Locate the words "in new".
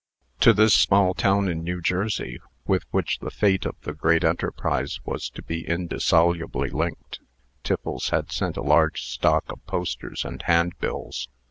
1.47-1.79